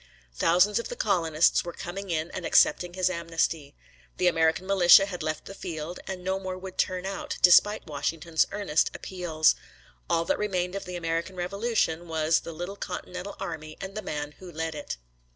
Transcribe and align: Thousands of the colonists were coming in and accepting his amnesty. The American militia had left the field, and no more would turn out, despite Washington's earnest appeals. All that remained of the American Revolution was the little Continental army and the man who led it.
Thousands 0.33 0.79
of 0.79 0.89
the 0.89 0.95
colonists 0.95 1.63
were 1.63 1.73
coming 1.73 2.09
in 2.09 2.31
and 2.31 2.43
accepting 2.43 2.95
his 2.95 3.07
amnesty. 3.07 3.75
The 4.17 4.25
American 4.25 4.65
militia 4.65 5.05
had 5.05 5.21
left 5.21 5.45
the 5.45 5.53
field, 5.53 5.99
and 6.07 6.23
no 6.23 6.39
more 6.39 6.57
would 6.57 6.79
turn 6.79 7.05
out, 7.05 7.37
despite 7.43 7.85
Washington's 7.85 8.47
earnest 8.51 8.89
appeals. 8.95 9.53
All 10.09 10.25
that 10.25 10.39
remained 10.39 10.73
of 10.73 10.85
the 10.85 10.95
American 10.95 11.35
Revolution 11.35 12.07
was 12.07 12.39
the 12.39 12.51
little 12.51 12.77
Continental 12.77 13.35
army 13.39 13.77
and 13.79 13.93
the 13.93 14.01
man 14.01 14.31
who 14.39 14.51
led 14.51 14.73
it. 14.73 14.97